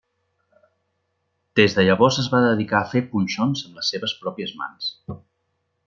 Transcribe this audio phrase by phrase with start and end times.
[1.59, 4.93] Des de llavors es va dedicar a fer punxons amb les seves pròpies mans.